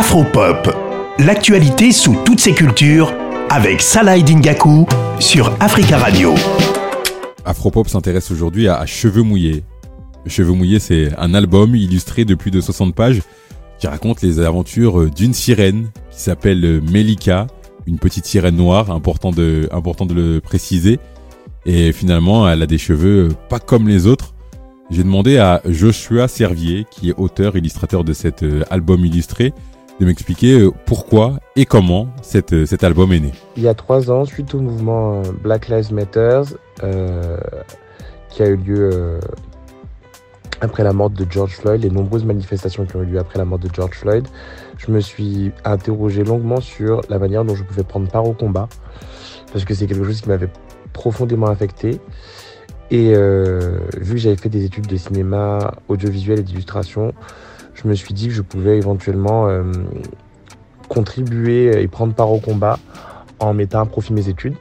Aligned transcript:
Afropop, 0.00 0.74
l'actualité 1.18 1.92
sous 1.92 2.16
toutes 2.24 2.40
ses 2.40 2.54
cultures 2.54 3.12
avec 3.50 3.82
Salah 3.82 4.18
Dingaku 4.18 4.86
sur 5.18 5.54
Africa 5.60 5.98
Radio. 5.98 6.32
Afropop 7.44 7.86
s'intéresse 7.86 8.30
aujourd'hui 8.30 8.66
à, 8.66 8.86
Cheveux 8.86 9.22
mouillés. 9.22 9.62
Cheveux 10.24 10.54
mouillés, 10.54 10.78
c'est 10.78 11.10
un 11.18 11.34
album 11.34 11.76
illustré 11.76 12.24
de 12.24 12.34
plus 12.34 12.50
de 12.50 12.62
60 12.62 12.94
pages 12.94 13.20
qui 13.78 13.88
raconte 13.88 14.22
les 14.22 14.40
aventures 14.40 15.10
d'une 15.10 15.34
sirène 15.34 15.90
qui 16.10 16.22
s'appelle 16.22 16.80
Melika, 16.90 17.46
une 17.86 17.98
petite 17.98 18.24
sirène 18.24 18.56
noire, 18.56 18.90
important 18.90 19.32
de, 19.32 19.68
important 19.70 20.06
de 20.06 20.14
le 20.14 20.40
préciser. 20.40 20.98
Et 21.66 21.92
finalement, 21.92 22.48
elle 22.48 22.62
a 22.62 22.66
des 22.66 22.78
cheveux 22.78 23.28
pas 23.50 23.58
comme 23.58 23.86
les 23.86 24.06
autres. 24.06 24.32
J'ai 24.90 25.04
demandé 25.04 25.36
à 25.36 25.60
Joshua 25.66 26.26
Servier, 26.26 26.86
qui 26.90 27.10
est 27.10 27.14
auteur, 27.18 27.54
illustrateur 27.54 28.02
de 28.02 28.14
cet 28.14 28.42
euh, 28.42 28.62
album 28.70 29.04
illustré, 29.04 29.52
de 30.00 30.06
m'expliquer 30.06 30.60
euh, 30.60 30.70
pourquoi 30.86 31.38
et 31.56 31.66
comment 31.66 32.08
cet, 32.22 32.54
euh, 32.54 32.66
cet 32.66 32.82
album 32.82 33.12
est 33.12 33.20
né. 33.20 33.32
Il 33.56 33.62
y 33.62 33.68
a 33.68 33.74
trois 33.74 34.10
ans, 34.10 34.24
suite 34.24 34.54
au 34.54 34.60
mouvement 34.60 35.20
Black 35.42 35.68
Lives 35.68 35.92
Matter, 35.92 36.40
euh, 36.82 37.36
qui 38.30 38.42
a 38.42 38.48
eu 38.48 38.56
lieu 38.56 39.20
après 40.62 40.84
la 40.84 40.94
mort 40.94 41.10
de 41.10 41.26
George 41.28 41.56
Floyd, 41.56 41.82
les 41.82 41.90
nombreuses 41.90 42.24
manifestations 42.24 42.86
qui 42.86 42.96
ont 42.96 43.02
eu 43.02 43.06
lieu 43.06 43.18
après 43.18 43.38
la 43.38 43.44
mort 43.44 43.58
de 43.58 43.68
George 43.72 43.96
Floyd, 43.96 44.26
je 44.78 44.90
me 44.90 45.00
suis 45.00 45.52
interrogé 45.64 46.24
longuement 46.24 46.60
sur 46.60 47.02
la 47.10 47.18
manière 47.18 47.44
dont 47.44 47.54
je 47.54 47.62
pouvais 47.62 47.84
prendre 47.84 48.08
part 48.10 48.26
au 48.26 48.32
combat, 48.32 48.68
parce 49.52 49.64
que 49.64 49.74
c'est 49.74 49.86
quelque 49.86 50.04
chose 50.04 50.22
qui 50.22 50.28
m'avait 50.28 50.50
profondément 50.92 51.48
affecté. 51.48 52.00
Et 52.90 53.12
vu 53.12 54.14
que 54.14 54.16
j'avais 54.16 54.36
fait 54.36 54.48
des 54.48 54.64
études 54.64 54.86
de 54.86 54.96
cinéma, 54.96 55.74
audiovisuel 55.88 56.40
et 56.40 56.42
d'illustration, 56.42 57.14
je 57.82 57.88
me 57.88 57.94
suis 57.94 58.14
dit 58.14 58.28
que 58.28 58.34
je 58.34 58.42
pouvais 58.42 58.76
éventuellement 58.76 59.48
euh, 59.48 59.64
contribuer 60.88 61.82
et 61.82 61.88
prendre 61.88 62.14
part 62.14 62.30
au 62.30 62.38
combat 62.38 62.78
en 63.38 63.54
mettant 63.54 63.80
à 63.80 63.86
profit 63.86 64.12
mes 64.12 64.28
études. 64.28 64.56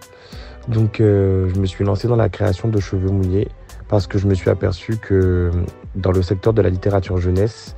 Donc 0.67 1.02
euh, 1.02 1.49
je 1.53 1.59
me 1.59 1.66
suis 1.66 1.83
lancé 1.83 2.08
dans 2.08 2.16
la 2.16 2.30
création 2.30 2.69
de 2.69 2.80
cheveux 2.80 3.09
mouillés 3.09 3.49
parce 3.88 4.08
que 4.08 4.17
je 4.17 4.27
me 4.27 4.35
suis 4.35 4.49
aperçu 4.49 4.97
que 4.97 5.52
dans 5.95 6.11
le 6.11 6.21
secteur 6.21 6.53
de 6.53 6.61
la 6.61 6.69
littérature 6.69 7.17
jeunesse, 7.17 7.75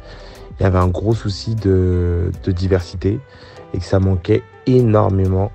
il 0.59 0.63
y 0.63 0.65
avait 0.65 0.77
un 0.77 0.89
gros 0.89 1.15
souci 1.15 1.55
de, 1.55 2.31
diversité 2.47 3.19
et 3.73 3.77
que 3.77 3.83
ça 3.83 3.99
manquait 3.99 4.43
énormément 4.67 5.51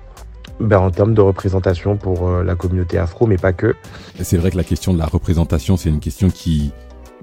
ben, 0.59 0.79
en 0.79 0.89
termes 0.89 1.13
de 1.13 1.21
représentation 1.21 1.97
pour 1.97 2.27
euh, 2.27 2.43
la 2.43 2.55
communauté 2.55 2.97
afro, 2.97 3.27
mais 3.27 3.37
pas 3.37 3.53
que. 3.53 3.75
C'est 4.19 4.37
vrai 4.37 4.49
que 4.49 4.57
la 4.57 4.63
question 4.63 4.91
de 4.91 4.97
la 4.97 5.05
représentation, 5.05 5.77
c'est 5.77 5.89
une 5.89 5.99
question 5.99 6.31
qui, 6.31 6.73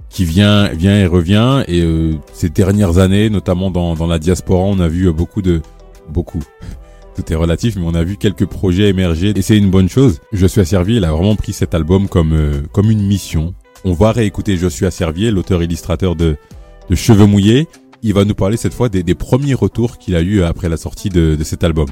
qui 0.08 0.24
vient, 0.24 0.69
vient 0.69 0.98
et 0.98 1.06
revient. 1.06 1.64
Et 1.69 1.83
euh, 1.83 2.14
ces 2.33 2.48
dernières 2.48 2.98
années, 2.98 3.30
notamment 3.30 3.70
dans, 3.70 3.94
dans 3.94 4.06
la 4.06 4.19
diaspora, 4.19 4.62
on 4.62 4.78
a 4.80 4.88
vu 4.88 5.12
beaucoup 5.12 5.42
de... 5.42 5.60
Beaucoup. 6.08 6.42
Tout 7.16 7.33
est 7.33 7.36
relatif, 7.36 7.77
mais 7.77 7.84
on 7.86 7.94
a 7.94 8.02
vu 8.02 8.16
quelques 8.16 8.47
projets 8.47 8.88
émerger 8.88 9.32
et 9.36 9.42
c'est 9.42 9.56
une 9.56 9.70
bonne 9.70 9.88
chose. 9.88 10.20
Je 10.32 10.47
suis 10.47 10.60
asservi, 10.60 10.97
il 10.97 11.05
a 11.05 11.12
vraiment 11.12 11.36
pris 11.36 11.52
cet 11.52 11.75
album 11.75 12.08
comme, 12.08 12.32
euh, 12.32 12.62
comme 12.72 12.91
une 12.91 13.06
mission. 13.06 13.55
On 13.84 13.92
va 13.92 14.12
réécouter 14.12 14.56
Je 14.56 14.66
suis 14.66 14.91
Servier, 14.91 15.30
l'auteur-illustrateur 15.30 16.16
de, 16.16 16.36
de 16.91 16.94
Cheveux 16.94 17.27
mouillés. 17.27 17.69
Il 18.02 18.14
va 18.14 18.25
nous 18.25 18.34
parler 18.34 18.56
cette 18.56 18.75
fois 18.75 18.88
des, 18.88 19.02
des 19.02 19.14
premiers 19.14 19.55
retours 19.55 19.98
qu'il 19.98 20.16
a 20.16 20.22
eu 20.22 20.42
après 20.42 20.69
la 20.69 20.77
sortie 20.77 21.08
de, 21.08 21.36
de 21.36 21.44
cet 21.44 21.64
album. 21.64 21.86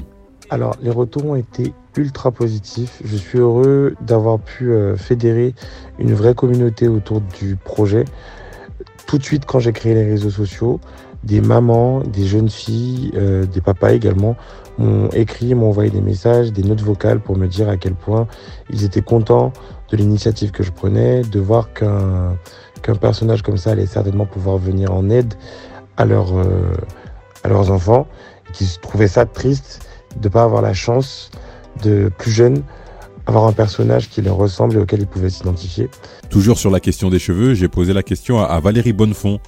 Alors, 0.49 0.75
les 0.81 0.91
retours 0.91 1.25
ont 1.25 1.35
été 1.35 1.73
ultra 1.95 2.31
positifs. 2.31 3.01
Je 3.03 3.15
suis 3.15 3.39
heureux 3.39 3.95
d'avoir 4.01 4.39
pu 4.39 4.71
euh, 4.71 4.95
fédérer 4.97 5.55
une 5.99 6.13
vraie 6.13 6.35
communauté 6.35 6.87
autour 6.87 7.21
du 7.21 7.55
projet. 7.55 8.05
Tout 9.07 9.17
de 9.17 9.23
suite, 9.23 9.45
quand 9.45 9.59
j'ai 9.59 9.71
créé 9.71 9.93
les 9.93 10.05
réseaux 10.05 10.29
sociaux, 10.29 10.79
des 11.23 11.39
mamans, 11.39 12.01
des 12.01 12.25
jeunes 12.25 12.49
filles, 12.49 13.11
euh, 13.15 13.45
des 13.45 13.61
papas 13.61 13.93
également 13.93 14.35
m'ont 14.77 15.09
écrit, 15.09 15.53
m'ont 15.55 15.69
envoyé 15.69 15.89
des 15.89 16.01
messages, 16.01 16.51
des 16.51 16.63
notes 16.63 16.81
vocales 16.81 17.19
pour 17.19 17.37
me 17.37 17.47
dire 17.47 17.69
à 17.69 17.77
quel 17.77 17.93
point 17.93 18.27
ils 18.69 18.83
étaient 18.83 19.01
contents 19.01 19.53
de 19.89 19.97
l'initiative 19.97 20.51
que 20.51 20.63
je 20.63 20.71
prenais, 20.71 21.21
de 21.21 21.39
voir 21.39 21.71
qu'un 21.73 22.95
personnage 22.99 23.43
comme 23.43 23.57
ça 23.57 23.71
allait 23.71 23.85
certainement 23.85 24.25
pouvoir 24.25 24.57
venir 24.57 24.91
en 24.91 25.09
aide 25.09 25.35
à, 25.97 26.03
euh, 26.05 26.75
à 27.43 27.47
leurs 27.47 27.71
enfants, 27.71 28.07
qu'ils 28.51 28.67
trouvaient 28.81 29.07
ça 29.07 29.25
triste 29.25 29.87
de 30.17 30.27
ne 30.27 30.31
pas 30.31 30.43
avoir 30.43 30.61
la 30.61 30.73
chance 30.73 31.31
de 31.83 32.11
plus 32.17 32.31
jeunes 32.31 32.63
avoir 33.25 33.45
un 33.45 33.53
personnage 33.53 34.09
qui 34.09 34.21
leur 34.21 34.35
ressemble 34.35 34.75
et 34.75 34.79
auquel 34.79 35.01
ils 35.01 35.07
pouvaient 35.07 35.29
s'identifier. 35.29 35.89
Toujours 36.29 36.57
sur 36.57 36.69
la 36.69 36.79
question 36.79 37.09
des 37.09 37.19
cheveux, 37.19 37.53
j'ai 37.53 37.67
posé 37.67 37.93
la 37.93 38.03
question 38.03 38.39
à, 38.39 38.59
Valérie 38.59 38.93
Bonnefond, 38.93 39.39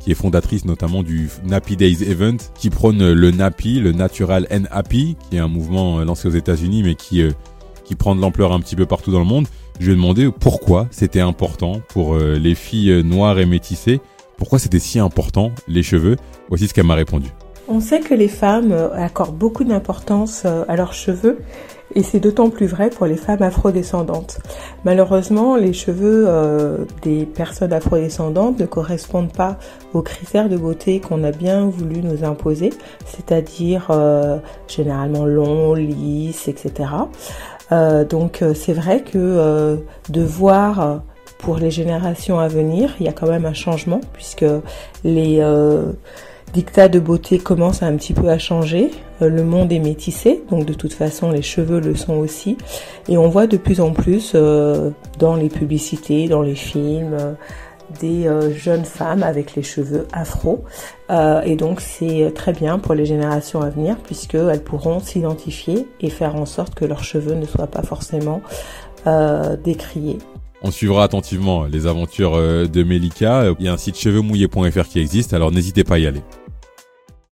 qui 0.00 0.12
est 0.12 0.14
fondatrice 0.14 0.64
notamment 0.64 1.02
du 1.02 1.28
Nappy 1.44 1.76
Days 1.76 2.04
Event, 2.04 2.36
qui 2.54 2.70
prône 2.70 3.12
le 3.12 3.30
Nappy, 3.30 3.80
le 3.80 3.92
Natural 3.92 4.46
and 4.50 4.64
Happy, 4.70 5.16
qui 5.28 5.36
est 5.36 5.40
un 5.40 5.48
mouvement 5.48 6.00
lancé 6.04 6.28
aux 6.28 6.32
États-Unis 6.32 6.82
mais 6.82 6.94
qui 6.94 7.22
euh, 7.22 7.32
qui 7.84 7.94
prend 7.94 8.14
de 8.14 8.20
l'ampleur 8.20 8.52
un 8.52 8.60
petit 8.60 8.76
peu 8.76 8.84
partout 8.84 9.10
dans 9.10 9.18
le 9.18 9.24
monde. 9.24 9.46
Je 9.80 9.86
lui 9.86 9.92
ai 9.92 9.96
demandé 9.96 10.30
pourquoi 10.30 10.88
c'était 10.90 11.20
important 11.20 11.80
pour 11.88 12.14
euh, 12.14 12.34
les 12.34 12.54
filles 12.54 13.02
noires 13.02 13.38
et 13.38 13.46
métissées, 13.46 14.00
pourquoi 14.36 14.58
c'était 14.58 14.78
si 14.78 14.98
important 14.98 15.52
les 15.68 15.82
cheveux. 15.82 16.16
Voici 16.48 16.68
ce 16.68 16.74
qu'elle 16.74 16.86
m'a 16.86 16.94
répondu. 16.94 17.28
On 17.70 17.80
sait 17.80 18.00
que 18.00 18.14
les 18.14 18.28
femmes 18.28 18.72
euh, 18.72 18.88
accordent 18.94 19.36
beaucoup 19.36 19.62
d'importance 19.62 20.44
euh, 20.46 20.64
à 20.68 20.76
leurs 20.76 20.94
cheveux 20.94 21.38
et 21.94 22.02
c'est 22.02 22.18
d'autant 22.18 22.48
plus 22.48 22.66
vrai 22.66 22.88
pour 22.88 23.04
les 23.04 23.16
femmes 23.16 23.42
afrodescendantes. 23.42 24.40
Malheureusement, 24.84 25.56
les 25.56 25.74
cheveux 25.74 26.24
euh, 26.26 26.78
des 27.02 27.26
personnes 27.26 27.74
afrodescendantes 27.74 28.58
ne 28.58 28.64
correspondent 28.64 29.32
pas 29.32 29.58
aux 29.92 30.00
critères 30.00 30.48
de 30.48 30.56
beauté 30.56 31.00
qu'on 31.00 31.22
a 31.24 31.30
bien 31.30 31.66
voulu 31.66 32.00
nous 32.00 32.24
imposer, 32.24 32.70
c'est-à-dire 33.04 33.90
généralement 34.66 35.24
longs, 35.24 35.74
lisses, 35.74 36.48
etc. 36.48 36.90
donc 37.70 38.44
c'est 38.54 38.74
vrai 38.74 39.02
que 39.02 39.78
de 40.10 40.22
voir 40.22 41.02
pour 41.38 41.56
les 41.56 41.70
générations 41.70 42.38
à 42.38 42.48
venir, 42.48 42.94
il 43.00 43.06
y 43.06 43.08
a 43.08 43.12
quand 43.12 43.28
même 43.28 43.46
un 43.46 43.54
changement 43.54 44.00
puisque 44.12 44.44
les 45.04 45.42
dictat 46.52 46.88
de 46.88 46.98
beauté 46.98 47.38
commence 47.38 47.82
un 47.82 47.96
petit 47.96 48.14
peu 48.14 48.28
à 48.28 48.38
changer. 48.38 48.90
Euh, 49.22 49.28
le 49.28 49.44
monde 49.44 49.72
est 49.72 49.78
métissé, 49.78 50.42
donc 50.50 50.66
de 50.66 50.72
toute 50.72 50.92
façon 50.92 51.30
les 51.30 51.42
cheveux 51.42 51.80
le 51.80 51.94
sont 51.94 52.14
aussi. 52.14 52.56
Et 53.08 53.16
on 53.16 53.28
voit 53.28 53.46
de 53.46 53.56
plus 53.56 53.80
en 53.80 53.92
plus 53.92 54.32
euh, 54.34 54.90
dans 55.18 55.36
les 55.36 55.48
publicités, 55.48 56.28
dans 56.28 56.42
les 56.42 56.54
films, 56.54 57.16
euh, 57.18 57.32
des 58.00 58.28
jeunes 58.54 58.84
femmes 58.84 59.22
avec 59.22 59.54
les 59.54 59.62
cheveux 59.62 60.06
afro. 60.12 60.62
et 61.08 61.56
donc 61.56 61.80
c'est 61.80 62.30
très 62.34 62.52
bien 62.52 62.78
pour 62.78 62.92
les 62.92 63.06
générations 63.06 63.62
à 63.62 63.70
venir 63.70 63.96
puisqu'elles 63.96 64.62
pourront 64.62 65.00
s'identifier 65.00 65.88
et 66.02 66.10
faire 66.10 66.36
en 66.36 66.44
sorte 66.44 66.74
que 66.74 66.84
leurs 66.84 67.02
cheveux 67.02 67.34
ne 67.34 67.46
soient 67.46 67.66
pas 67.66 67.80
forcément 67.80 68.42
décriés. 69.64 70.18
On 70.62 70.70
suivra 70.70 71.04
attentivement 71.04 71.66
les 71.66 71.86
aventures 71.86 72.36
de 72.36 72.82
Melika. 72.82 73.54
Il 73.60 73.66
y 73.66 73.68
a 73.68 73.72
un 73.72 73.76
site 73.76 73.96
cheveuxmouillés.fr 73.96 74.88
qui 74.88 74.98
existe, 74.98 75.32
alors 75.32 75.52
n'hésitez 75.52 75.84
pas 75.84 75.94
à 75.94 75.98
y 75.98 76.06
aller. 76.06 76.22